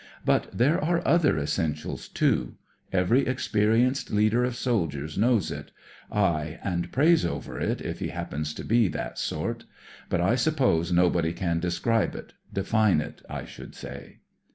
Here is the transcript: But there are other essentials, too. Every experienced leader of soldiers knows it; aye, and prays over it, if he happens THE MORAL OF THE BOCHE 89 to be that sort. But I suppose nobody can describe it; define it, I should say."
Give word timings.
But 0.25 0.49
there 0.51 0.83
are 0.83 1.07
other 1.07 1.37
essentials, 1.37 2.07
too. 2.07 2.55
Every 2.91 3.27
experienced 3.27 4.09
leader 4.09 4.43
of 4.43 4.55
soldiers 4.55 5.15
knows 5.15 5.51
it; 5.51 5.69
aye, 6.11 6.59
and 6.63 6.91
prays 6.91 7.23
over 7.23 7.59
it, 7.59 7.81
if 7.81 7.99
he 7.99 8.07
happens 8.07 8.55
THE 8.55 8.63
MORAL 8.63 8.85
OF 8.87 8.91
THE 8.93 8.97
BOCHE 8.97 8.97
89 8.97 8.97
to 8.97 8.97
be 8.97 8.97
that 8.97 9.17
sort. 9.19 9.65
But 10.09 10.21
I 10.21 10.33
suppose 10.33 10.91
nobody 10.91 11.33
can 11.33 11.59
describe 11.59 12.15
it; 12.15 12.33
define 12.51 12.99
it, 12.99 13.21
I 13.29 13.45
should 13.45 13.75
say." 13.75 14.21